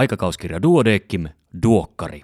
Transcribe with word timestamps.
Aikakauskirja 0.00 0.62
Duodeckim, 0.62 1.28
Duokkari. 1.62 2.22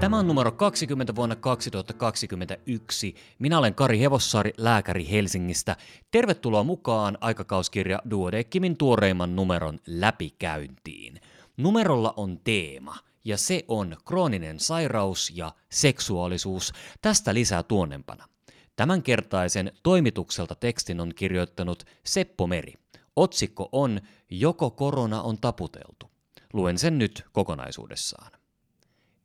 Tämä 0.00 0.18
on 0.18 0.26
numero 0.26 0.52
20 0.52 1.14
vuonna 1.14 1.36
2021. 1.36 3.14
Minä 3.38 3.58
olen 3.58 3.74
Kari 3.74 4.00
Hevossaari, 4.00 4.52
lääkäri 4.56 5.10
Helsingistä. 5.10 5.76
Tervetuloa 6.10 6.64
mukaan 6.64 7.18
aikakauskirja 7.20 7.98
Duodeckimin 8.10 8.76
tuoreimman 8.76 9.36
numeron 9.36 9.78
läpikäyntiin. 9.86 11.20
Numerolla 11.56 12.14
on 12.16 12.38
teema, 12.44 12.96
ja 13.24 13.36
se 13.36 13.64
on 13.68 13.96
krooninen 14.04 14.60
sairaus 14.60 15.32
ja 15.34 15.52
seksuaalisuus. 15.70 16.72
Tästä 17.02 17.34
lisää 17.34 17.62
tuonnempana. 17.62 18.31
Tämänkertaisen 18.76 19.72
toimitukselta 19.82 20.54
tekstin 20.54 21.00
on 21.00 21.12
kirjoittanut 21.14 21.84
Seppo 22.04 22.46
Meri. 22.46 22.74
Otsikko 23.16 23.68
on 23.72 24.00
Joko 24.30 24.70
korona 24.70 25.22
on 25.22 25.38
taputeltu. 25.40 26.10
Luen 26.52 26.78
sen 26.78 26.98
nyt 26.98 27.24
kokonaisuudessaan. 27.32 28.32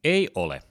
Ei 0.04 0.30
ole. 0.36 0.62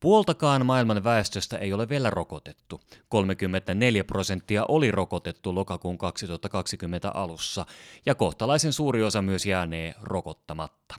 Puoltakaan 0.00 0.66
maailman 0.66 1.04
väestöstä 1.04 1.58
ei 1.58 1.72
ole 1.72 1.88
vielä 1.88 2.10
rokotettu. 2.10 2.80
34 3.08 4.04
prosenttia 4.04 4.64
oli 4.68 4.90
rokotettu 4.90 5.54
lokakuun 5.54 5.98
2020 5.98 7.10
alussa, 7.10 7.66
ja 8.06 8.14
kohtalaisen 8.14 8.72
suuri 8.72 9.02
osa 9.02 9.22
myös 9.22 9.46
jäänee 9.46 9.94
rokottamatta. 10.02 10.94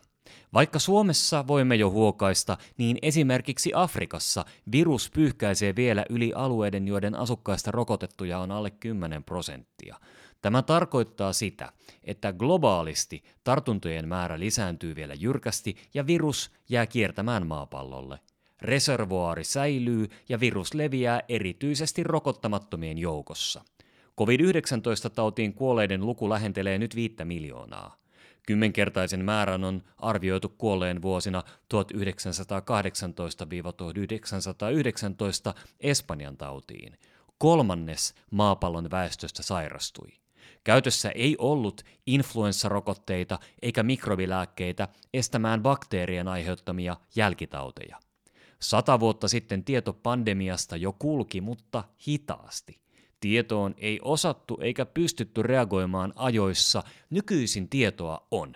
Vaikka 0.53 0.79
Suomessa 0.79 1.47
voimme 1.47 1.75
jo 1.75 1.89
huokaista, 1.89 2.57
niin 2.77 2.97
esimerkiksi 3.01 3.71
Afrikassa 3.75 4.45
virus 4.71 5.11
pyyhkäisee 5.11 5.75
vielä 5.75 6.05
yli 6.09 6.33
alueiden, 6.35 6.87
joiden 6.87 7.15
asukkaista 7.15 7.71
rokotettuja 7.71 8.39
on 8.39 8.51
alle 8.51 8.71
10 8.71 9.23
prosenttia. 9.23 9.99
Tämä 10.41 10.61
tarkoittaa 10.61 11.33
sitä, 11.33 11.71
että 12.03 12.33
globaalisti 12.33 13.23
tartuntojen 13.43 14.08
määrä 14.08 14.39
lisääntyy 14.39 14.95
vielä 14.95 15.13
jyrkästi 15.13 15.75
ja 15.93 16.08
virus 16.08 16.52
jää 16.69 16.86
kiertämään 16.86 17.47
maapallolle. 17.47 18.19
Reservoaari 18.61 19.43
säilyy 19.43 20.08
ja 20.30 20.39
virus 20.39 20.73
leviää 20.73 21.21
erityisesti 21.30 22.03
rokottamattomien 22.03 22.97
joukossa. 22.97 23.63
COVID-19-tautiin 24.19 25.53
kuolleiden 25.53 26.05
luku 26.05 26.30
lähentelee 26.30 26.77
nyt 26.77 26.95
viittä 26.95 27.25
miljoonaa. 27.25 28.02
Kymmenkertaisen 28.47 29.25
määrän 29.25 29.63
on 29.63 29.83
arvioitu 29.97 30.49
kuolleen 30.49 31.02
vuosina 31.02 31.44
1918-1919 31.73 31.77
Espanjan 35.80 36.38
tautiin. 36.38 36.97
Kolmannes 37.38 38.16
maapallon 38.31 38.91
väestöstä 38.91 39.44
sairastui. 39.44 40.09
Käytössä 40.64 41.09
ei 41.09 41.36
ollut 41.39 41.81
influenssarokotteita 42.05 43.39
eikä 43.61 43.83
mikrobilääkkeitä 43.83 44.88
estämään 45.14 45.61
bakteerien 45.61 46.27
aiheuttamia 46.27 46.97
jälkitauteja. 47.16 47.99
Sata 48.61 48.99
vuotta 48.99 49.27
sitten 49.27 49.64
tieto 49.64 49.94
pandemiasta 49.94 50.77
jo 50.77 50.95
kulki, 50.99 51.41
mutta 51.41 51.83
hitaasti. 52.08 52.83
Tietoon 53.23 53.75
ei 53.77 53.99
osattu 54.02 54.57
eikä 54.61 54.85
pystytty 54.85 55.43
reagoimaan 55.43 56.13
ajoissa, 56.16 56.83
nykyisin 57.09 57.69
tietoa 57.69 58.27
on. 58.31 58.53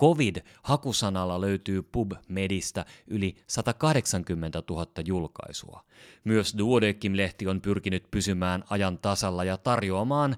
Covid-hakusanalla 0.00 1.40
löytyy 1.40 1.82
PubMedistä 1.82 2.84
yli 3.06 3.36
180 3.46 4.62
000 4.70 4.86
julkaisua. 5.06 5.84
Myös 6.24 6.54
Duodeckim-lehti 6.58 7.46
on 7.46 7.60
pyrkinyt 7.60 8.10
pysymään 8.10 8.64
ajan 8.70 8.98
tasalla 8.98 9.44
ja 9.44 9.56
tarjoamaan 9.56 10.36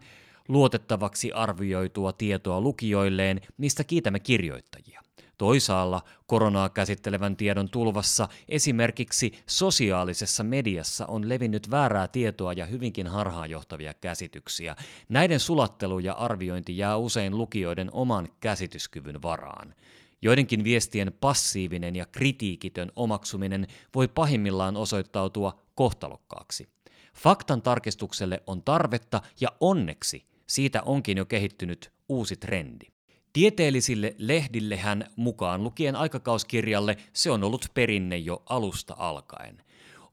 luotettavaksi 0.51 1.33
arvioitua 1.33 2.13
tietoa 2.13 2.61
lukijoilleen, 2.61 3.41
mistä 3.57 3.85
kiitämme 3.85 4.21
kirjoittajia. 4.21 5.01
Toisaalla 5.39 6.03
koronaa 6.27 6.69
käsittelevän 6.69 7.37
tiedon 7.37 7.71
tulvassa 7.71 8.29
esimerkiksi 8.49 9.33
sosiaalisessa 9.47 10.45
mediassa 10.45 11.07
on 11.07 11.29
levinnyt 11.29 11.71
väärää 11.71 12.09
tietoa 12.09 12.53
ja 12.53 12.67
hyvinkin 12.67 13.07
harhaanjohtavia 13.07 13.95
käsityksiä. 13.95 14.77
Näiden 15.09 15.41
sulattelu 15.41 15.99
ja 15.99 16.13
arviointi 16.13 16.79
jää 16.79 16.97
usein 16.97 17.39
lukijoiden 17.39 17.89
oman 17.93 18.29
käsityskyvyn 18.41 19.23
varaan. 19.23 19.75
Joidenkin 20.23 20.65
viestien 20.65 21.13
passiivinen 21.21 21.97
ja 21.97 22.07
kritiikitön 22.07 22.93
omaksuminen 22.97 23.67
voi 23.95 24.09
pahimmillaan 24.09 24.77
osoittautua 24.77 25.61
kohtalokkaaksi. 25.75 26.69
Faktan 27.15 27.63
tarkistukselle 27.63 28.43
on 28.47 28.63
tarvetta 28.63 29.23
ja 29.41 29.49
onneksi 29.61 30.30
siitä 30.51 30.83
onkin 30.83 31.19
jo 31.19 31.25
kehittynyt 31.25 31.93
uusi 32.09 32.37
trendi. 32.37 32.87
Tieteellisille 33.33 34.15
lehdillehän 34.19 35.07
mukaan 35.17 35.65
lukien 35.65 35.97
aikakauskirjalle 35.97 36.97
se 37.13 37.31
on 37.31 37.45
ollut 37.45 37.67
perinne 37.75 38.17
jo 38.17 38.43
alusta 38.47 38.95
alkaen. 38.99 39.63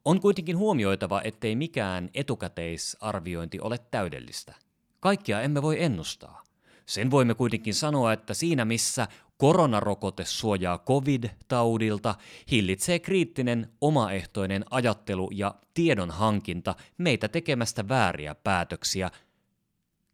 On 0.06 0.20
kuitenkin 0.20 0.58
huomioitava, 0.58 1.22
ettei 1.24 1.56
mikään 1.56 2.10
etukäteisarviointi 2.14 3.60
ole 3.60 3.78
täydellistä. 3.78 4.56
Kaikkia 5.00 5.42
emme 5.42 5.62
voi 5.62 5.84
ennustaa. 5.84 6.44
Sen 6.86 7.12
voimme 7.12 7.34
kuitenkin 7.34 7.74
sanoa, 7.74 8.14
että 8.14 8.34
siinä 8.34 8.66
missä 8.66 9.08
koronarokote 9.38 10.26
suojaa 10.26 10.80
covid-taudilta, 10.80 12.16
hillitsee 12.52 13.00
kriittinen 13.00 13.70
omaehtoinen 13.82 14.66
ajattelu 14.70 15.30
ja 15.34 15.56
tiedon 15.74 16.12
hankinta 16.12 16.76
meitä 16.98 17.28
tekemästä 17.28 17.88
vääriä 17.88 18.36
päätöksiä. 18.36 19.12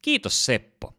Kiitos 0.03 0.45
Seppo. 0.45 0.93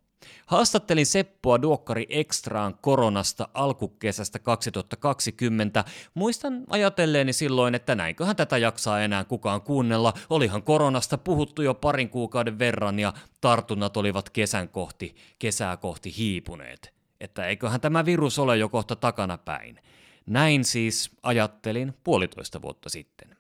Haastattelin 0.47 1.07
Seppoa 1.07 1.63
Duokkari 1.63 2.07
Extraan 2.09 2.79
koronasta 2.81 3.49
alkukesästä 3.55 4.39
2020. 4.39 5.85
Muistan 6.15 6.65
ajatelleeni 6.71 7.33
silloin, 7.33 7.75
että 7.75 7.95
näinköhän 7.95 8.37
tätä 8.37 8.59
jaksaa 8.59 9.01
enää 9.01 9.25
kukaan 9.25 9.63
kuunnella. 9.63 10.13
Olihan 10.31 10.63
koronasta 10.63 11.19
puhuttu 11.19 11.63
jo 11.63 11.75
parin 11.75 12.09
kuukauden 12.09 12.59
verran 12.59 12.99
ja 12.99 13.13
tartunnat 13.41 13.97
olivat 13.97 14.31
kesän 14.31 14.69
kohti, 14.69 15.15
kesää 15.39 15.77
kohti 15.77 16.17
hiipuneet. 16.17 16.95
Että 17.21 17.47
eiköhän 17.47 17.81
tämä 17.81 18.05
virus 18.05 18.39
ole 18.39 18.57
jo 18.57 18.69
kohta 18.69 18.97
takana 18.97 19.39
päin. 19.39 19.81
Näin 20.27 20.65
siis 20.65 21.11
ajattelin 21.23 21.95
puolitoista 22.05 22.63
vuotta 22.63 22.89
sitten. 22.89 23.34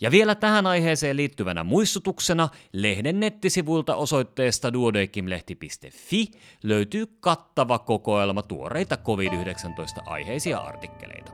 Ja 0.00 0.10
vielä 0.10 0.34
tähän 0.34 0.66
aiheeseen 0.66 1.16
liittyvänä 1.16 1.64
muistutuksena 1.64 2.48
lehden 2.72 3.20
nettisivuilta 3.20 3.96
osoitteesta 3.96 4.72
duodekimlehti.fi 4.72 6.26
löytyy 6.62 7.06
kattava 7.20 7.78
kokoelma 7.78 8.42
tuoreita 8.42 8.96
COVID-19 8.96 10.02
aiheisia 10.06 10.58
artikkeleita. 10.58 11.32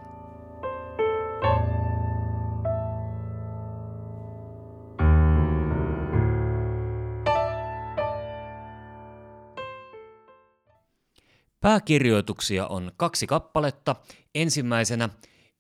Pääkirjoituksia 11.61 12.67
on 12.67 12.93
kaksi 12.97 13.27
kappaletta. 13.27 13.97
Ensimmäisenä 14.35 15.09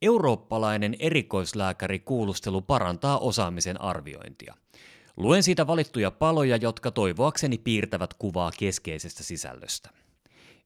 Eurooppalainen 0.02 0.96
erikoislääkärikuulustelu 0.98 2.62
parantaa 2.62 3.18
osaamisen 3.18 3.80
arviointia. 3.80 4.54
Luen 5.16 5.42
siitä 5.42 5.66
valittuja 5.66 6.10
paloja, 6.10 6.56
jotka 6.56 6.90
toivoakseni 6.90 7.58
piirtävät 7.58 8.14
kuvaa 8.14 8.50
keskeisestä 8.58 9.22
sisällöstä. 9.22 9.90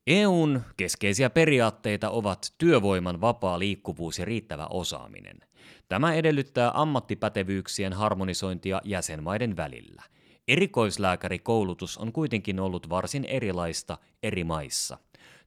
EUn 0.07 0.61
keskeisiä 0.77 1.31
periaatteita 1.31 2.11
ovat 2.11 2.55
työvoiman 2.59 3.21
vapaa 3.21 3.59
liikkuvuus 3.59 4.19
ja 4.19 4.25
riittävä 4.25 4.67
osaaminen. 4.67 5.41
Tämä 5.89 6.15
edellyttää 6.15 6.71
ammattipätevyyksien 6.75 7.93
harmonisointia 7.93 8.81
jäsenmaiden 8.85 9.57
välillä. 9.57 10.03
Erikoislääkärikoulutus 10.49 11.99
on 11.99 12.13
kuitenkin 12.13 12.61
ollut 12.61 12.89
varsin 12.89 13.25
erilaista 13.25 13.99
eri 14.23 14.45
maissa. 14.45 14.99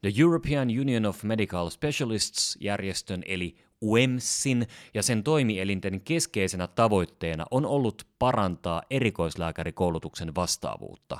The 0.01 0.11
European 0.19 0.67
Union 0.67 1.05
of 1.05 1.23
Medical 1.23 1.69
Specialists 1.69 2.57
järjestön 2.59 3.23
eli 3.25 3.55
UEMSin 3.81 4.67
ja 4.93 5.03
sen 5.03 5.23
toimielinten 5.23 6.01
keskeisenä 6.01 6.67
tavoitteena 6.67 7.45
on 7.51 7.65
ollut 7.65 8.07
parantaa 8.19 8.81
erikoislääkärikoulutuksen 8.89 10.35
vastaavuutta. 10.35 11.17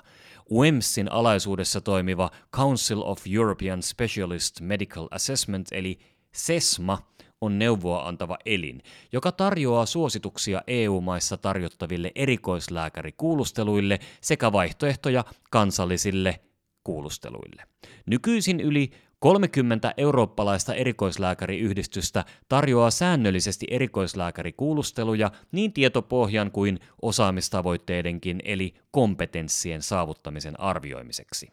UEMSin 0.52 1.12
alaisuudessa 1.12 1.82
toimiva 1.82 2.30
Council 2.56 3.02
of 3.02 3.22
European 3.32 3.84
Specialist 3.84 4.62
Medical 4.62 5.08
Assessment 5.12 5.68
eli 5.72 6.00
SESMA 6.32 6.98
on 7.42 7.60
neuvoa 7.60 8.08
antava 8.08 8.38
elin, 8.46 8.82
joka 9.12 9.32
tarjoaa 9.32 9.86
suosituksia 9.86 10.62
EU-maissa 10.68 11.38
tarjottaville 11.38 12.12
erikoislääkärikuulusteluille 12.16 14.00
sekä 14.22 14.52
vaihtoehtoja 14.52 15.24
kansallisille 15.50 16.40
kuulusteluille. 16.84 17.64
Nykyisin 18.06 18.60
yli 18.60 18.92
30 19.20 19.94
eurooppalaista 19.98 20.74
erikoislääkäriyhdistystä 20.74 22.26
tarjoaa 22.50 22.92
säännöllisesti 22.92 23.68
erikoislääkärikuulusteluja 23.70 25.32
niin 25.52 25.74
tietopohjan 25.74 26.52
kuin 26.52 26.80
osaamistavoitteidenkin 27.02 28.42
eli 28.44 28.74
kompetenssien 28.92 29.82
saavuttamisen 29.82 30.60
arvioimiseksi. 30.60 31.50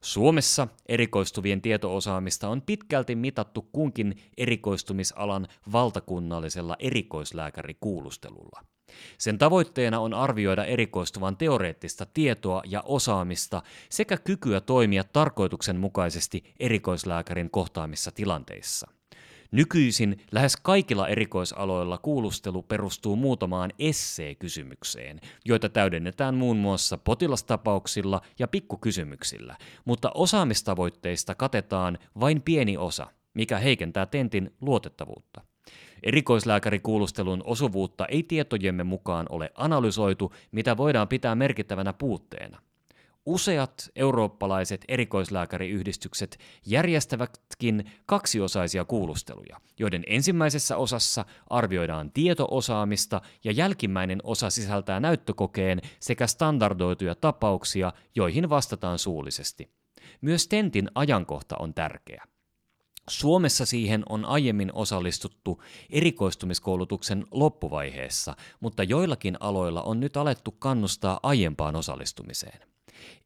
Suomessa 0.00 0.68
erikoistuvien 0.88 1.62
tietoosaamista 1.62 2.48
on 2.48 2.62
pitkälti 2.62 3.14
mitattu 3.14 3.68
kunkin 3.72 4.16
erikoistumisalan 4.36 5.46
valtakunnallisella 5.72 6.76
erikoislääkärikuulustelulla. 6.78 8.60
Sen 9.18 9.38
tavoitteena 9.38 10.00
on 10.00 10.14
arvioida 10.14 10.64
erikoistuvan 10.64 11.36
teoreettista 11.36 12.06
tietoa 12.14 12.62
ja 12.66 12.82
osaamista 12.86 13.62
sekä 13.90 14.16
kykyä 14.16 14.60
toimia 14.60 15.04
tarkoituksenmukaisesti 15.04 16.44
erikoislääkärin 16.60 17.50
kohtaamissa 17.50 18.10
tilanteissa. 18.10 18.88
Nykyisin 19.50 20.20
lähes 20.32 20.56
kaikilla 20.56 21.08
erikoisaloilla 21.08 21.98
kuulustelu 21.98 22.62
perustuu 22.62 23.16
muutamaan 23.16 23.70
essee-kysymykseen, 23.78 25.20
joita 25.44 25.68
täydennetään 25.68 26.34
muun 26.34 26.56
muassa 26.56 26.98
potilastapauksilla 26.98 28.20
ja 28.38 28.48
pikkukysymyksillä, 28.48 29.56
mutta 29.84 30.10
osaamistavoitteista 30.14 31.34
katetaan 31.34 31.98
vain 32.20 32.42
pieni 32.42 32.76
osa, 32.76 33.06
mikä 33.34 33.58
heikentää 33.58 34.06
tentin 34.06 34.54
luotettavuutta. 34.60 35.47
Erikoislääkärikuulustelun 36.02 37.42
osuvuutta 37.44 38.06
ei 38.06 38.22
tietojemme 38.22 38.84
mukaan 38.84 39.26
ole 39.30 39.50
analysoitu, 39.54 40.34
mitä 40.52 40.76
voidaan 40.76 41.08
pitää 41.08 41.34
merkittävänä 41.34 41.92
puutteena. 41.92 42.58
Useat 43.26 43.90
eurooppalaiset 43.96 44.84
erikoislääkäriyhdistykset 44.88 46.38
järjestävätkin 46.66 47.90
kaksiosaisia 48.06 48.84
kuulusteluja, 48.84 49.60
joiden 49.78 50.04
ensimmäisessä 50.06 50.76
osassa 50.76 51.24
arvioidaan 51.50 52.12
tietoosaamista 52.12 53.20
ja 53.44 53.52
jälkimmäinen 53.52 54.20
osa 54.22 54.50
sisältää 54.50 55.00
näyttökokeen 55.00 55.80
sekä 56.00 56.26
standardoituja 56.26 57.14
tapauksia, 57.14 57.92
joihin 58.14 58.50
vastataan 58.50 58.98
suullisesti. 58.98 59.70
Myös 60.20 60.48
tentin 60.48 60.88
ajankohta 60.94 61.56
on 61.58 61.74
tärkeä. 61.74 62.24
Suomessa 63.08 63.66
siihen 63.66 64.02
on 64.08 64.24
aiemmin 64.24 64.70
osallistuttu 64.74 65.62
erikoistumiskoulutuksen 65.90 67.26
loppuvaiheessa, 67.30 68.36
mutta 68.60 68.82
joillakin 68.82 69.36
aloilla 69.40 69.82
on 69.82 70.00
nyt 70.00 70.16
alettu 70.16 70.50
kannustaa 70.50 71.20
aiempaan 71.22 71.76
osallistumiseen. 71.76 72.68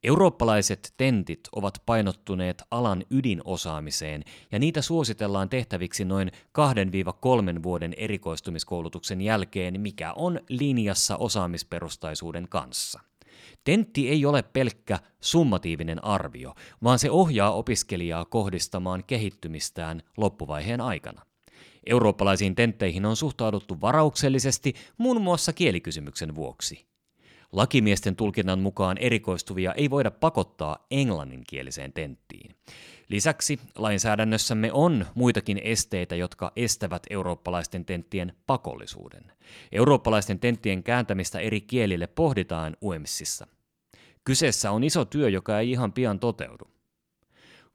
Eurooppalaiset 0.03 0.93
tentit 0.97 1.39
ovat 1.51 1.81
painottuneet 1.85 2.63
alan 2.71 3.03
ydinosaamiseen 3.09 4.23
ja 4.51 4.59
niitä 4.59 4.81
suositellaan 4.81 5.49
tehtäviksi 5.49 6.05
noin 6.05 6.31
2-3 7.57 7.63
vuoden 7.63 7.93
erikoistumiskoulutuksen 7.97 9.21
jälkeen, 9.21 9.81
mikä 9.81 10.13
on 10.13 10.39
linjassa 10.49 11.17
osaamisperustaisuuden 11.17 12.47
kanssa. 12.49 12.99
Tentti 13.63 14.09
ei 14.09 14.25
ole 14.25 14.43
pelkkä 14.43 14.99
summatiivinen 15.21 16.03
arvio, 16.03 16.53
vaan 16.83 16.99
se 16.99 17.11
ohjaa 17.11 17.51
opiskelijaa 17.51 18.25
kohdistamaan 18.25 19.03
kehittymistään 19.03 20.01
loppuvaiheen 20.17 20.81
aikana. 20.81 21.21
Eurooppalaisiin 21.85 22.55
tentteihin 22.55 23.05
on 23.05 23.15
suhtauduttu 23.15 23.81
varauksellisesti 23.81 24.73
muun 24.97 25.21
muassa 25.21 25.53
kielikysymyksen 25.53 26.35
vuoksi. 26.35 26.92
Lakimiesten 27.53 28.15
tulkinnan 28.15 28.59
mukaan 28.59 28.97
erikoistuvia 28.97 29.73
ei 29.73 29.89
voida 29.89 30.11
pakottaa 30.11 30.85
englanninkieliseen 30.91 31.93
tenttiin. 31.93 32.55
Lisäksi 33.09 33.59
lainsäädännössämme 33.75 34.71
on 34.71 35.05
muitakin 35.15 35.61
esteitä, 35.63 36.15
jotka 36.15 36.51
estävät 36.55 37.03
eurooppalaisten 37.09 37.85
tenttien 37.85 38.33
pakollisuuden. 38.47 39.31
Eurooppalaisten 39.71 40.39
tenttien 40.39 40.83
kääntämistä 40.83 41.39
eri 41.39 41.61
kielille 41.61 42.07
pohditaan 42.07 42.77
UEMSissa. 42.81 43.47
Kyseessä 44.23 44.71
on 44.71 44.83
iso 44.83 45.05
työ, 45.05 45.29
joka 45.29 45.59
ei 45.59 45.71
ihan 45.71 45.93
pian 45.93 46.19
toteudu. 46.19 46.65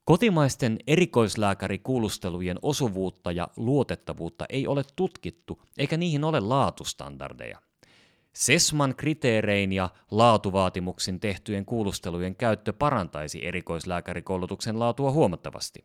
Kotimaisten 0.04 0.78
erikoislääkärikuulustelujen 0.86 2.58
osuvuutta 2.62 3.32
ja 3.32 3.48
luotettavuutta 3.56 4.44
ei 4.48 4.66
ole 4.66 4.82
tutkittu, 4.96 5.62
eikä 5.78 5.96
niihin 5.96 6.24
ole 6.24 6.40
laatustandardeja. 6.40 7.67
Sesman 8.38 8.94
kriteerein 8.96 9.72
ja 9.72 9.90
laatuvaatimuksin 10.10 11.20
tehtyjen 11.20 11.64
kuulustelujen 11.64 12.36
käyttö 12.36 12.72
parantaisi 12.72 13.46
erikoislääkärikoulutuksen 13.46 14.78
laatua 14.78 15.10
huomattavasti. 15.10 15.84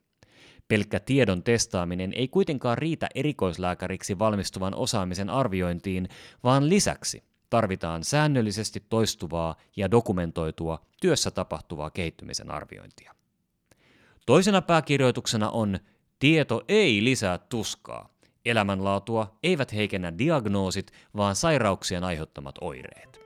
Pelkkä 0.67 0.99
tiedon 0.99 1.43
testaaminen 1.43 2.13
ei 2.13 2.27
kuitenkaan 2.27 2.77
riitä 2.77 3.07
erikoislääkäriksi 3.15 4.19
valmistuvan 4.19 4.75
osaamisen 4.75 5.29
arviointiin, 5.29 6.09
vaan 6.43 6.69
lisäksi 6.69 7.23
tarvitaan 7.49 8.03
säännöllisesti 8.03 8.83
toistuvaa 8.89 9.55
ja 9.75 9.91
dokumentoitua 9.91 10.85
työssä 11.01 11.31
tapahtuvaa 11.31 11.89
kehittymisen 11.89 12.51
arviointia. 12.51 13.15
Toisena 14.25 14.61
pääkirjoituksena 14.61 15.49
on 15.49 15.79
Tieto 16.19 16.63
ei 16.67 17.03
lisää 17.03 17.37
tuskaa. 17.37 18.12
Elämänlaatua 18.45 19.37
eivät 19.43 19.73
heikennä 19.73 20.17
diagnoosit, 20.17 20.91
vaan 21.15 21.35
sairauksien 21.35 22.03
aiheuttamat 22.03 22.55
oireet. 22.61 23.21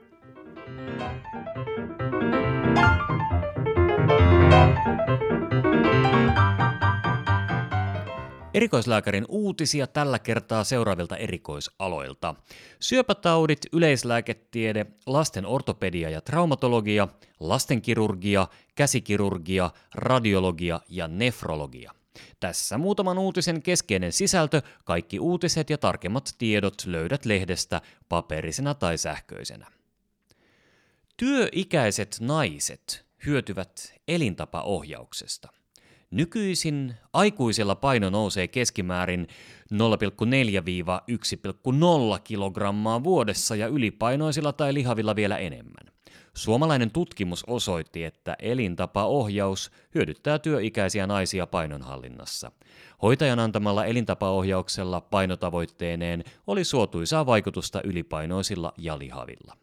Erikoislääkärin 8.53 9.25
uutisia 9.29 9.87
tällä 9.87 10.19
kertaa 10.19 10.63
seuraavilta 10.63 11.17
erikoisaloilta. 11.17 12.35
Syöpätaudit, 12.79 13.59
yleislääketiede, 13.73 14.85
lasten 15.05 15.45
ortopedia 15.45 16.09
ja 16.09 16.21
traumatologia, 16.21 17.07
lastenkirurgia, 17.39 18.47
käsikirurgia, 18.75 19.71
radiologia 19.95 20.79
ja 20.89 21.07
nefrologia. 21.07 21.91
Tässä 22.39 22.77
muutaman 22.77 23.17
uutisen 23.17 23.61
keskeinen 23.61 24.11
sisältö, 24.11 24.61
kaikki 24.85 25.19
uutiset 25.19 25.69
ja 25.69 25.77
tarkemmat 25.77 26.35
tiedot 26.37 26.85
löydät 26.85 27.25
lehdestä 27.25 27.81
paperisena 28.09 28.73
tai 28.73 28.97
sähköisenä. 28.97 29.67
Työikäiset 31.17 32.17
naiset 32.21 33.05
hyötyvät 33.25 33.93
elintapaohjauksesta. 34.07 35.49
Nykyisin 36.11 36.95
aikuisella 37.13 37.75
paino 37.75 38.09
nousee 38.09 38.47
keskimäärin 38.47 39.27
0,4-1,0 39.73 39.79
kilogrammaa 42.23 43.03
vuodessa 43.03 43.55
ja 43.55 43.67
ylipainoisilla 43.67 44.53
tai 44.53 44.73
lihavilla 44.73 45.15
vielä 45.15 45.37
enemmän. 45.37 45.96
Suomalainen 46.37 46.91
tutkimus 46.91 47.43
osoitti, 47.47 48.03
että 48.03 48.35
elintapaohjaus 48.39 49.71
hyödyttää 49.95 50.39
työikäisiä 50.39 51.07
naisia 51.07 51.47
painonhallinnassa. 51.47 52.51
Hoitajan 53.01 53.39
antamalla 53.39 53.85
elintapaohjauksella 53.85 55.01
painotavoitteineen 55.01 56.23
oli 56.47 56.63
suotuisaa 56.63 57.25
vaikutusta 57.25 57.81
ylipainoisilla 57.83 58.73
ja 58.77 58.99
lihavilla. 58.99 59.57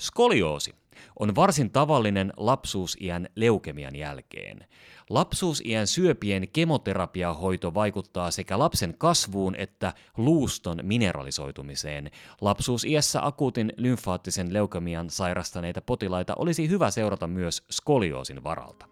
Skolioosi 0.00 0.74
on 1.18 1.34
varsin 1.34 1.70
tavallinen 1.70 2.32
lapsuusiän 2.36 3.28
leukemian 3.34 3.96
jälkeen. 3.96 4.66
Lapsuusiän 5.10 5.86
syöpien 5.86 6.48
kemoterapiahoito 6.48 7.74
vaikuttaa 7.74 8.30
sekä 8.30 8.58
lapsen 8.58 8.94
kasvuun 8.98 9.54
että 9.54 9.94
luuston 10.16 10.78
mineralisoitumiseen. 10.82 12.10
Lapsuusiässä 12.40 13.26
akuutin 13.26 13.72
lymfaattisen 13.76 14.52
leukemian 14.52 15.10
sairastaneita 15.10 15.80
potilaita 15.80 16.34
olisi 16.34 16.68
hyvä 16.68 16.90
seurata 16.90 17.26
myös 17.26 17.62
skolioosin 17.70 18.44
varalta. 18.44 18.89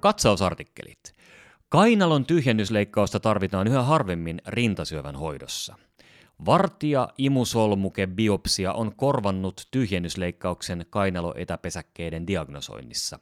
Katsausartikkelit. 0.00 1.14
Kainalon 1.68 2.24
tyhjennysleikkausta 2.24 3.20
tarvitaan 3.20 3.66
yhä 3.66 3.82
harvemmin 3.82 4.40
rintasyövän 4.46 5.16
hoidossa. 5.16 5.76
Vartia 6.46 7.08
imusolmuke 7.18 8.06
biopsia 8.06 8.72
on 8.72 8.96
korvannut 8.96 9.68
tyhjennysleikkauksen 9.70 10.86
kainaloetäpesäkkeiden 10.90 12.26
diagnosoinnissa. 12.26 13.18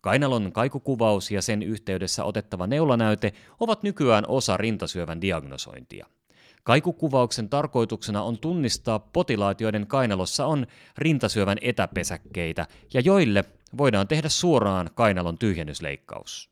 Kainalon 0.00 0.52
kaikukuvaus 0.52 1.30
ja 1.30 1.42
sen 1.42 1.62
yhteydessä 1.62 2.24
otettava 2.24 2.66
neulanäyte 2.66 3.32
ovat 3.60 3.82
nykyään 3.82 4.24
osa 4.28 4.56
rintasyövän 4.56 5.20
diagnosointia. 5.20 6.06
Kaikukuvauksen 6.64 7.48
tarkoituksena 7.48 8.22
on 8.22 8.38
tunnistaa 8.38 8.98
potilaat, 8.98 9.60
joiden 9.60 9.86
kainalossa 9.86 10.46
on 10.46 10.66
rintasyövän 10.98 11.58
etäpesäkkeitä 11.60 12.66
ja 12.94 13.00
joille 13.00 13.44
voidaan 13.76 14.08
tehdä 14.08 14.28
suoraan 14.28 14.90
kainalon 14.94 15.38
tyhjennysleikkaus. 15.38 16.50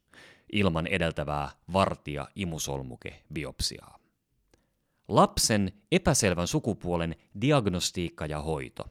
ilman 0.53 0.87
edeltävää 0.87 1.51
vartia 1.73 2.29
imusolmuke 2.35 3.23
biopsiaa. 3.33 3.99
Lapsen 5.09 5.73
epäselvän 5.93 6.47
sukupuolen 6.47 7.17
diagnostiikka 7.41 8.27
ja 8.27 8.41
hoito. 8.41 8.85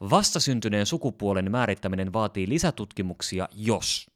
Vastasyntyneen 0.00 0.86
sukupuolen 0.86 1.50
määrittäminen 1.50 2.12
vaatii 2.12 2.48
lisätutkimuksia, 2.48 3.48
jos 3.52 4.06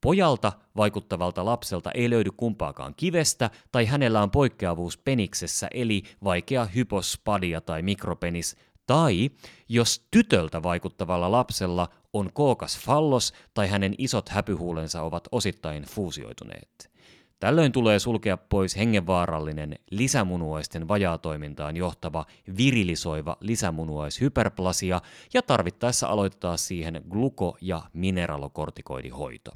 Pojalta 0.00 0.52
vaikuttavalta 0.76 1.44
lapselta 1.44 1.90
ei 1.92 2.10
löydy 2.10 2.30
kumpaakaan 2.36 2.94
kivestä 2.94 3.50
tai 3.72 3.86
hänellä 3.86 4.22
on 4.22 4.30
poikkeavuus 4.30 4.98
peniksessä 4.98 5.68
eli 5.74 6.02
vaikea 6.24 6.64
hypospadia 6.64 7.60
tai 7.60 7.82
mikropenis, 7.82 8.56
tai 8.90 9.30
jos 9.68 10.06
tytöltä 10.10 10.62
vaikuttavalla 10.62 11.30
lapsella 11.30 11.88
on 12.12 12.30
kookas 12.32 12.78
fallos 12.78 13.32
tai 13.54 13.68
hänen 13.68 13.94
isot 13.98 14.28
häpyhuulensa 14.28 15.02
ovat 15.02 15.28
osittain 15.32 15.82
fuusioituneet. 15.82 16.90
Tällöin 17.38 17.72
tulee 17.72 17.98
sulkea 17.98 18.36
pois 18.36 18.76
hengenvaarallinen 18.76 19.78
lisämunuaisten 19.90 20.88
vajaatoimintaan 20.88 21.76
johtava 21.76 22.26
virilisoiva 22.56 23.36
lisämunuaishyperplasia 23.40 25.00
ja 25.34 25.42
tarvittaessa 25.42 26.06
aloittaa 26.06 26.56
siihen 26.56 27.02
gluko- 27.08 27.56
ja 27.60 27.82
mineralokortikoidihoito. 27.92 29.50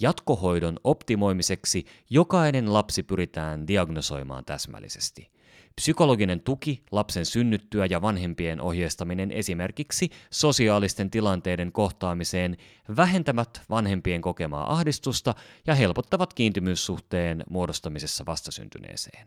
Jatkohoidon 0.00 0.76
optimoimiseksi 0.84 1.84
jokainen 2.10 2.72
lapsi 2.72 3.02
pyritään 3.02 3.66
diagnosoimaan 3.66 4.44
täsmällisesti. 4.44 5.39
Psykologinen 5.76 6.40
tuki 6.40 6.82
lapsen 6.90 7.26
synnyttyä 7.26 7.86
ja 7.86 8.02
vanhempien 8.02 8.60
ohjeistaminen 8.60 9.30
esimerkiksi 9.32 10.10
sosiaalisten 10.30 11.10
tilanteiden 11.10 11.72
kohtaamiseen 11.72 12.56
vähentävät 12.96 13.62
vanhempien 13.70 14.20
kokemaa 14.20 14.72
ahdistusta 14.72 15.34
ja 15.66 15.74
helpottavat 15.74 16.34
kiintymyssuhteen 16.34 17.44
muodostamisessa 17.50 18.26
vastasyntyneeseen. 18.26 19.26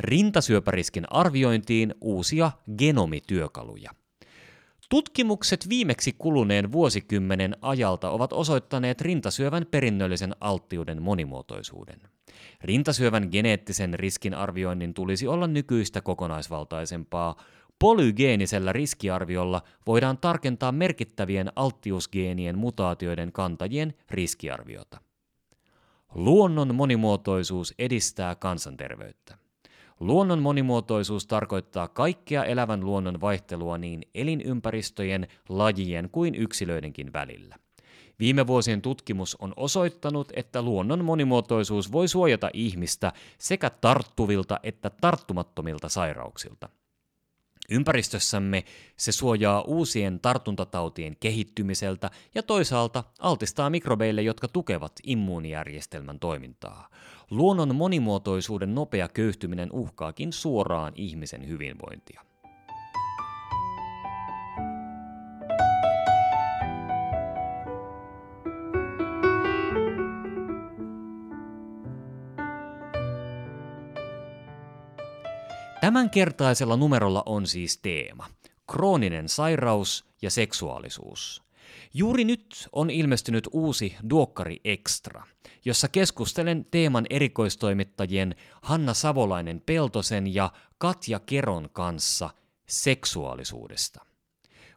Rintasyöpäriskin 0.00 1.12
arviointiin 1.12 1.94
uusia 2.00 2.52
genomityökaluja. 2.78 3.90
Tutkimukset 4.90 5.68
viimeksi 5.68 6.12
kuluneen 6.18 6.72
vuosikymmenen 6.72 7.56
ajalta 7.60 8.10
ovat 8.10 8.32
osoittaneet 8.32 9.00
rintasyövän 9.00 9.66
perinnöllisen 9.70 10.36
alttiuden 10.40 11.02
monimuotoisuuden. 11.02 12.00
Rintasyövän 12.62 13.28
geneettisen 13.32 13.94
riskin 13.94 14.34
arvioinnin 14.34 14.94
tulisi 14.94 15.28
olla 15.28 15.46
nykyistä 15.46 16.00
kokonaisvaltaisempaa. 16.00 17.36
Polygeenisellä 17.78 18.72
riskiarviolla 18.72 19.62
voidaan 19.86 20.18
tarkentaa 20.18 20.72
merkittävien 20.72 21.52
alttiusgeenien 21.56 22.58
mutaatioiden 22.58 23.32
kantajien 23.32 23.94
riskiarviota. 24.10 25.00
Luonnon 26.14 26.74
monimuotoisuus 26.74 27.74
edistää 27.78 28.34
kansanterveyttä. 28.34 29.38
Luonnon 30.00 30.42
monimuotoisuus 30.42 31.26
tarkoittaa 31.26 31.88
kaikkea 31.88 32.44
elävän 32.44 32.80
luonnon 32.80 33.20
vaihtelua 33.20 33.78
niin 33.78 34.02
elinympäristöjen, 34.14 35.28
lajien 35.48 36.08
kuin 36.12 36.34
yksilöidenkin 36.34 37.12
välillä. 37.12 37.56
Viime 38.18 38.46
vuosien 38.46 38.82
tutkimus 38.82 39.36
on 39.40 39.52
osoittanut, 39.56 40.32
että 40.36 40.62
luonnon 40.62 41.04
monimuotoisuus 41.04 41.92
voi 41.92 42.08
suojata 42.08 42.50
ihmistä 42.52 43.12
sekä 43.38 43.70
tarttuvilta 43.70 44.60
että 44.62 44.90
tarttumattomilta 44.90 45.88
sairauksilta. 45.88 46.68
Ympäristössämme 47.70 48.64
se 48.96 49.12
suojaa 49.12 49.62
uusien 49.62 50.20
tartuntatautien 50.20 51.16
kehittymiseltä 51.20 52.10
ja 52.34 52.42
toisaalta 52.42 53.04
altistaa 53.18 53.70
mikrobeille, 53.70 54.22
jotka 54.22 54.48
tukevat 54.48 54.92
immuunijärjestelmän 55.02 56.18
toimintaa. 56.18 56.88
Luonnon 57.30 57.74
monimuotoisuuden 57.74 58.74
nopea 58.74 59.08
köyhtyminen 59.08 59.72
uhkaakin 59.72 60.32
suoraan 60.32 60.92
ihmisen 60.96 61.48
hyvinvointia. 61.48 62.31
Tämänkertaisella 75.82 76.76
numerolla 76.76 77.22
on 77.26 77.46
siis 77.46 77.78
teema. 77.78 78.26
Krooninen 78.72 79.28
sairaus 79.28 80.04
ja 80.22 80.30
seksuaalisuus. 80.30 81.42
Juuri 81.94 82.24
nyt 82.24 82.68
on 82.72 82.90
ilmestynyt 82.90 83.48
uusi 83.52 83.96
Duokkari 84.10 84.60
Extra, 84.64 85.26
jossa 85.64 85.88
keskustelen 85.88 86.66
teeman 86.70 87.06
erikoistoimittajien 87.10 88.34
Hanna 88.62 88.94
Savolainen 88.94 89.62
Peltosen 89.66 90.34
ja 90.34 90.52
Katja 90.78 91.20
Keron 91.20 91.68
kanssa 91.72 92.30
seksuaalisuudesta. 92.68 94.04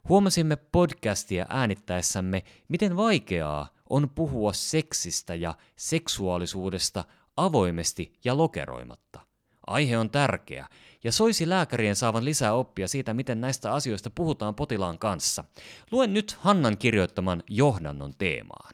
Huomasimme 0.10 0.56
podcastia 0.56 1.46
äänittäessämme, 1.50 2.44
miten 2.68 2.98
vaikeaa 2.98 3.70
on 3.90 4.10
puhua 4.10 4.54
seksistä 4.54 5.36
ja 5.36 5.56
seksuaalisuudesta 5.76 7.04
avoimesti 7.38 8.14
ja 8.24 8.38
lokeroimatta. 8.38 9.20
Aihe 9.68 9.98
on 9.98 10.10
tärkeä, 10.10 10.68
ja 11.06 11.12
soisi 11.12 11.50
lääkärien 11.50 11.96
saavan 11.96 12.26
lisää 12.26 12.54
oppia 12.54 12.88
siitä, 12.88 13.14
miten 13.14 13.42
näistä 13.42 13.74
asioista 13.74 14.10
puhutaan 14.10 14.56
potilaan 14.56 15.00
kanssa. 15.00 15.44
Luen 15.92 16.14
nyt 16.14 16.38
Hannan 16.40 16.78
kirjoittaman 16.78 17.44
johdannon 17.50 18.14
teemaan. 18.18 18.74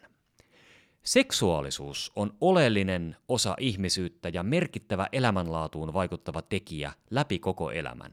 Seksuaalisuus 1.04 2.12
on 2.16 2.34
oleellinen 2.42 3.16
osa 3.28 3.56
ihmisyyttä 3.60 4.30
ja 4.30 4.44
merkittävä 4.44 5.08
elämänlaatuun 5.12 5.94
vaikuttava 5.94 6.42
tekijä 6.42 6.94
läpi 7.10 7.40
koko 7.40 7.72
elämän. 7.72 8.12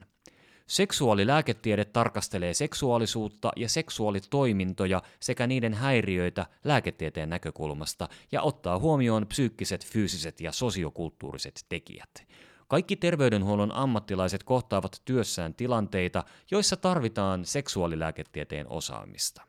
Seksuaalilääketiede 0.66 1.84
tarkastelee 1.84 2.54
seksuaalisuutta 2.54 3.52
ja 3.56 3.68
seksuaalitoimintoja 3.68 5.02
sekä 5.20 5.46
niiden 5.46 5.74
häiriöitä 5.74 6.46
lääketieteen 6.64 7.30
näkökulmasta 7.30 8.08
ja 8.32 8.42
ottaa 8.42 8.78
huomioon 8.78 9.26
psyykkiset, 9.26 9.86
fyysiset 9.86 10.40
ja 10.40 10.52
sosiokulttuuriset 10.52 11.66
tekijät. 11.68 12.26
Kaikki 12.68 12.96
terveydenhuollon 12.96 13.72
ammattilaiset 13.72 14.42
kohtaavat 14.42 15.02
työssään 15.04 15.54
tilanteita, 15.54 16.24
joissa 16.50 16.76
tarvitaan 16.76 17.44
seksuaalilääketieteen 17.44 18.66
osaamista. 18.70 19.42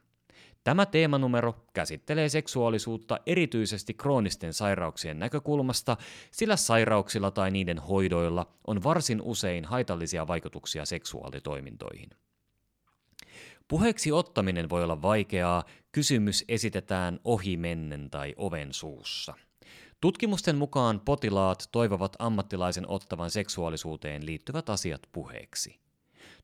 Tämä 0.63 0.85
teemanumero 0.85 1.65
käsittelee 1.73 2.29
seksuaalisuutta 2.29 3.19
erityisesti 3.25 3.93
kroonisten 3.93 4.53
sairauksien 4.53 5.19
näkökulmasta, 5.19 5.97
sillä 6.31 6.55
sairauksilla 6.55 7.31
tai 7.31 7.51
niiden 7.51 7.79
hoidoilla 7.79 8.47
on 8.67 8.83
varsin 8.83 9.21
usein 9.21 9.65
haitallisia 9.65 10.27
vaikutuksia 10.27 10.85
seksuaalitoimintoihin. 10.85 12.09
Puheeksi 13.67 14.11
ottaminen 14.11 14.69
voi 14.69 14.83
olla 14.83 15.01
vaikeaa, 15.01 15.63
kysymys 15.91 16.45
esitetään 16.47 17.19
ohimennen 17.23 18.09
tai 18.09 18.33
oven 18.37 18.73
suussa– 18.73 19.33
Tutkimusten 20.01 20.57
mukaan 20.57 20.99
potilaat 20.99 21.69
toivovat 21.71 22.15
ammattilaisen 22.19 22.89
ottavan 22.89 23.31
seksuaalisuuteen 23.31 24.25
liittyvät 24.25 24.69
asiat 24.69 25.01
puheeksi. 25.11 25.79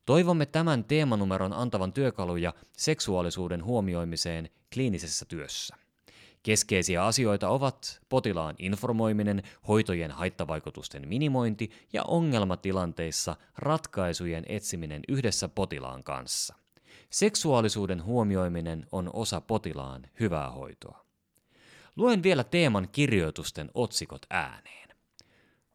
Toivomme 0.06 0.46
tämän 0.46 0.84
teemanumeron 0.84 1.54
antavan 1.54 1.94
työkaluja 1.94 2.54
seksuaalisuuden 2.78 3.64
huomioimiseen 3.64 4.50
kliinisessä 4.74 5.26
työssä. 5.26 5.76
Keskeisiä 6.44 7.06
asioita 7.06 7.50
ovat 7.50 8.02
potilaan 8.10 8.56
informoiminen, 8.60 9.44
hoitojen 9.68 10.12
haittavaikutusten 10.12 11.08
minimointi 11.08 11.70
ja 11.94 12.04
ongelmatilanteissa 12.04 13.36
ratkaisujen 13.58 14.44
etsiminen 14.48 15.02
yhdessä 15.08 15.50
potilaan 15.50 16.04
kanssa. 16.04 16.56
Seksuaalisuuden 17.10 18.04
huomioiminen 18.04 18.88
on 18.92 19.10
osa 19.14 19.42
potilaan 19.42 20.08
hyvää 20.20 20.52
hoitoa. 20.52 21.05
Luen 21.96 22.24
vielä 22.24 22.44
teeman 22.44 22.90
kirjoitusten 22.92 23.72
otsikot 23.74 24.26
ääneen. 24.30 24.90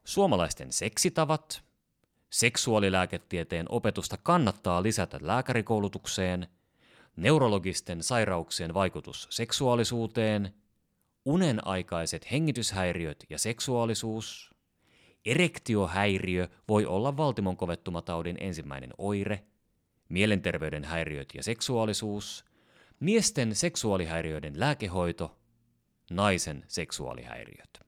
Suomalaisten 0.03 0.73
seksitavat, 0.73 1.63
seksuaalilääketieteen 2.29 3.65
opetusta 3.69 4.17
kannattaa 4.23 4.83
lisätä 4.83 5.19
lääkärikoulutukseen, 5.21 6.47
neurologisten 7.15 8.03
sairauksien 8.03 8.73
vaikutus 8.73 9.27
seksuaalisuuteen, 9.29 10.53
unenaikaiset 11.25 12.31
hengityshäiriöt 12.31 13.25
ja 13.29 13.39
seksuaalisuus, 13.39 14.55
erektiohäiriö 15.25 16.47
voi 16.67 16.85
olla 16.85 17.17
valtimonkovettumataudin 17.17 18.37
ensimmäinen 18.39 18.93
oire, 18.97 19.43
mielenterveyden 20.09 20.83
häiriöt 20.83 21.29
ja 21.33 21.43
seksuaalisuus, 21.43 22.45
miesten 22.99 23.55
seksuaalihäiriöiden 23.55 24.59
lääkehoito 24.59 25.40
naisen 26.15 26.63
seksuaalihäiriöt. 26.67 27.81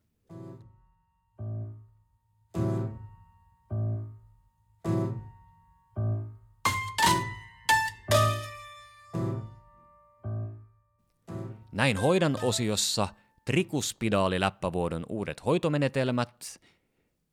Näin 11.71 11.97
hoidan 11.97 12.37
osiossa 12.41 13.07
trikuspidaaliläppävuodon 13.45 15.05
uudet 15.09 15.45
hoitomenetelmät, 15.45 16.59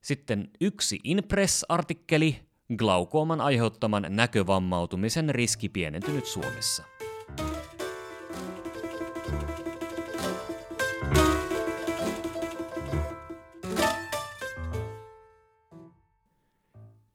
sitten 0.01 0.51
yksi 0.61 1.01
Impress-artikkeli, 1.05 2.41
glaukooman 2.77 3.41
aiheuttaman 3.41 4.07
näkövammautumisen 4.09 5.35
riski 5.35 5.69
pienentynyt 5.69 6.27
Suomessa. 6.27 6.85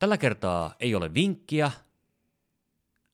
Tällä 0.05 0.17
kertaa 0.17 0.75
ei 0.79 0.95
ole 0.95 1.13
vinkkiä. 1.13 1.71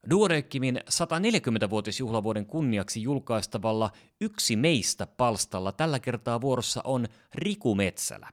Duodeckimin 0.10 0.79
140-vuotisjuhlavuoden 0.89 2.45
kunniaksi 2.45 3.01
julkaistavalla 3.01 3.91
Yksi 4.21 4.55
meistä 4.55 5.07
palstalla 5.07 5.71
tällä 5.71 6.00
kertaa 6.00 6.41
vuorossa 6.41 6.81
on 6.83 7.07
Riku 7.36 7.75
Metsälä. 7.75 8.29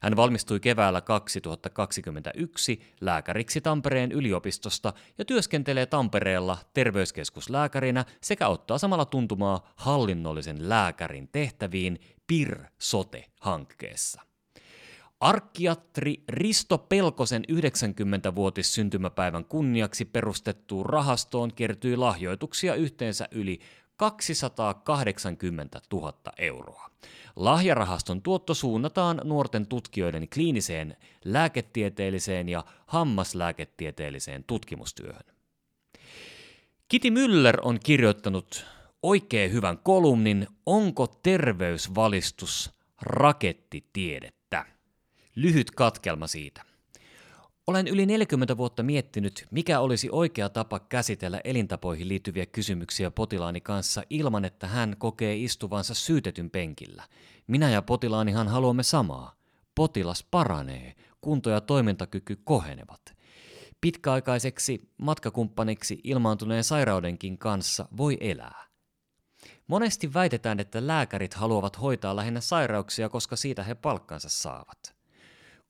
Hän 0.00 0.16
valmistui 0.16 0.60
keväällä 0.60 1.00
2021 1.00 2.82
lääkäriksi 3.00 3.60
Tampereen 3.60 4.12
yliopistosta 4.12 4.92
ja 5.18 5.24
työskentelee 5.24 5.86
Tampereella 5.86 6.58
terveyskeskuslääkärinä 6.74 8.04
sekä 8.20 8.48
ottaa 8.48 8.78
samalla 8.78 9.04
tuntumaa 9.04 9.72
hallinnollisen 9.76 10.68
lääkärin 10.68 11.28
tehtäviin 11.32 12.00
PIR-sote-hankkeessa. 12.26 14.33
Arkkiatri 15.20 16.22
Risto 16.28 16.78
Pelkosen 16.78 17.42
90-vuotis 17.52 18.74
syntymäpäivän 18.74 19.44
kunniaksi 19.44 20.04
perustettuun 20.04 20.86
rahastoon 20.86 21.52
kertyi 21.52 21.96
lahjoituksia 21.96 22.74
yhteensä 22.74 23.28
yli 23.30 23.58
280 23.96 25.80
000 25.92 26.12
euroa. 26.38 26.90
Lahjarahaston 27.36 28.22
tuotto 28.22 28.54
suunnataan 28.54 29.20
nuorten 29.24 29.66
tutkijoiden 29.66 30.28
kliiniseen 30.28 30.96
lääketieteelliseen 31.24 32.48
ja 32.48 32.64
hammaslääketieteelliseen 32.86 34.44
tutkimustyöhön. 34.44 35.24
Kiti 36.88 37.10
Müller 37.10 37.60
on 37.62 37.78
kirjoittanut 37.84 38.66
oikein 39.02 39.52
hyvän 39.52 39.78
kolumnin 39.78 40.46
Onko 40.66 41.06
terveysvalistus 41.06 42.70
rakettitiedettä? 43.02 44.43
Lyhyt 45.34 45.70
katkelma 45.70 46.26
siitä. 46.26 46.62
Olen 47.66 47.88
yli 47.88 48.06
40 48.06 48.56
vuotta 48.56 48.82
miettinyt, 48.82 49.46
mikä 49.50 49.80
olisi 49.80 50.08
oikea 50.12 50.48
tapa 50.48 50.80
käsitellä 50.80 51.40
elintapoihin 51.44 52.08
liittyviä 52.08 52.46
kysymyksiä 52.46 53.10
potilaani 53.10 53.60
kanssa 53.60 54.02
ilman, 54.10 54.44
että 54.44 54.66
hän 54.66 54.96
kokee 54.98 55.36
istuvansa 55.36 55.94
syytetyn 55.94 56.50
penkillä. 56.50 57.04
Minä 57.46 57.70
ja 57.70 57.82
potilaanihan 57.82 58.48
haluamme 58.48 58.82
samaa. 58.82 59.36
Potilas 59.74 60.26
paranee, 60.30 60.94
kunto 61.20 61.50
ja 61.50 61.60
toimintakyky 61.60 62.40
kohenevat. 62.44 63.00
Pitkäaikaiseksi 63.80 64.90
matkakumppaniksi 64.98 66.00
ilmaantuneen 66.04 66.64
sairaudenkin 66.64 67.38
kanssa 67.38 67.88
voi 67.96 68.16
elää. 68.20 68.64
Monesti 69.66 70.14
väitetään, 70.14 70.60
että 70.60 70.86
lääkärit 70.86 71.34
haluavat 71.34 71.80
hoitaa 71.80 72.16
lähinnä 72.16 72.40
sairauksia, 72.40 73.08
koska 73.08 73.36
siitä 73.36 73.62
he 73.62 73.74
palkkansa 73.74 74.28
saavat. 74.28 74.93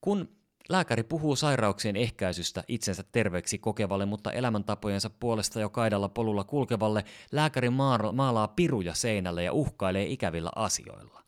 Kun 0.05 0.29
Lääkäri 0.69 1.03
puhuu 1.03 1.37
sairauksien 1.37 1.97
ehkäisystä 1.97 2.65
itsensä 2.69 3.05
terveeksi 3.13 3.59
kokevalle, 3.59 4.07
mutta 4.07 4.33
elämäntapojensa 4.33 5.11
puolesta 5.11 5.61
jo 5.61 5.69
kaidalla 5.69 6.09
polulla 6.09 6.45
kulkevalle 6.45 7.05
lääkäri 7.33 7.71
maalaa 8.13 8.49
piruja 8.49 8.95
seinälle 8.95 9.45
ja 9.45 9.53
uhkailee 9.53 10.07
ikävillä 10.07 10.51
asioilla. 10.57 11.23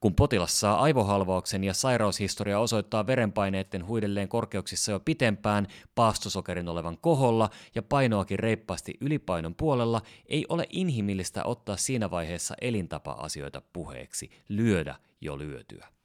Kun 0.00 0.14
potilas 0.14 0.60
saa 0.60 0.80
aivohalvauksen 0.80 1.64
ja 1.64 1.74
sairaushistoria 1.74 2.58
osoittaa 2.58 3.06
verenpaineiden 3.06 3.86
huidelleen 3.86 4.28
korkeuksissa 4.28 4.92
jo 4.92 5.00
pitempään, 5.00 5.66
paastosokerin 5.94 6.68
olevan 6.68 6.98
koholla 6.98 7.50
ja 7.74 7.82
painoakin 7.82 8.38
reippaasti 8.38 8.94
ylipainon 9.00 9.54
puolella, 9.54 10.02
ei 10.26 10.46
ole 10.48 10.66
inhimillistä 10.70 11.44
ottaa 11.44 11.76
siinä 11.76 12.10
vaiheessa 12.10 12.54
elintapa-asioita 12.60 13.62
puheeksi, 13.72 14.30
lyödä 14.48 14.94
jo 15.20 15.38
lyötyä. 15.38 15.97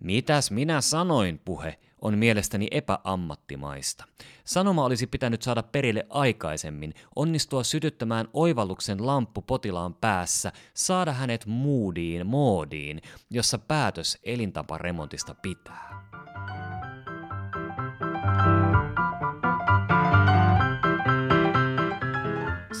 Mitäs 0.00 0.50
minä 0.50 0.80
sanoin 0.80 1.38
puhe 1.44 1.78
on 2.02 2.18
mielestäni 2.18 2.68
epäammattimaista. 2.70 4.04
Sanoma 4.44 4.84
olisi 4.84 5.06
pitänyt 5.06 5.42
saada 5.42 5.62
perille 5.62 6.06
aikaisemmin, 6.10 6.94
onnistua 7.16 7.64
sytyttämään 7.64 8.28
oivalluksen 8.32 9.06
lamppu 9.06 9.42
potilaan 9.42 9.94
päässä, 9.94 10.52
saada 10.74 11.12
hänet 11.12 11.46
moodiin, 11.46 12.26
moodiin, 12.26 13.02
jossa 13.30 13.58
päätös 13.58 14.18
elintaparemontista 14.22 15.34
pitää. 15.34 16.08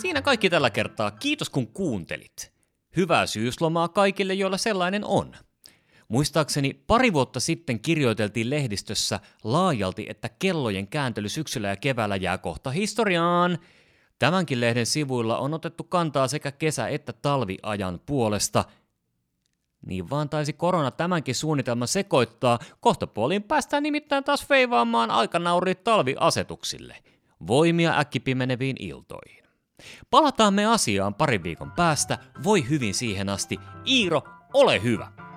Siinä 0.00 0.22
kaikki 0.22 0.50
tällä 0.50 0.70
kertaa. 0.70 1.10
Kiitos 1.10 1.50
kun 1.50 1.66
kuuntelit. 1.66 2.52
Hyvää 2.96 3.26
syyslomaa 3.26 3.88
kaikille, 3.88 4.34
joilla 4.34 4.56
sellainen 4.56 5.04
on. 5.04 5.34
Muistaakseni 6.08 6.74
pari 6.86 7.12
vuotta 7.12 7.40
sitten 7.40 7.80
kirjoiteltiin 7.80 8.50
lehdistössä 8.50 9.20
laajalti, 9.44 10.06
että 10.08 10.28
kellojen 10.28 10.88
kääntely 10.88 11.28
syksyllä 11.28 11.68
ja 11.68 11.76
keväällä 11.76 12.16
jää 12.16 12.38
kohta 12.38 12.70
historiaan. 12.70 13.58
Tämänkin 14.18 14.60
lehden 14.60 14.86
sivuilla 14.86 15.38
on 15.38 15.54
otettu 15.54 15.84
kantaa 15.84 16.28
sekä 16.28 16.52
kesä- 16.52 16.88
että 16.88 17.12
talviajan 17.12 18.00
puolesta. 18.06 18.64
Niin 19.86 20.10
vaan 20.10 20.28
taisi 20.28 20.52
korona 20.52 20.90
tämänkin 20.90 21.34
suunnitelman 21.34 21.88
sekoittaa. 21.88 22.58
Kohta 22.80 23.06
puoliin 23.06 23.42
päästään 23.42 23.82
nimittäin 23.82 24.24
taas 24.24 24.50
veivaamaan 24.50 25.10
aikanaurit 25.10 25.84
talviasetuksille. 25.84 26.96
Voimia 27.46 27.98
äkkipimeneviin 27.98 28.76
iltoihin. 28.78 29.44
Palataan 30.10 30.54
me 30.54 30.66
asiaan 30.66 31.14
parin 31.14 31.42
viikon 31.42 31.72
päästä. 31.72 32.18
Voi 32.44 32.68
hyvin 32.68 32.94
siihen 32.94 33.28
asti. 33.28 33.58
Iiro, 33.86 34.22
ole 34.54 34.82
hyvä! 34.82 35.27